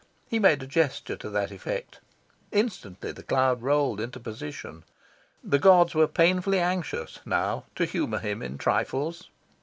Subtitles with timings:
[0.27, 1.99] He made a gesture to that effect.
[2.51, 4.83] Instantly the cloud rolled into position.
[5.43, 9.29] The gods were painfully anxious, now, to humour him in trifles.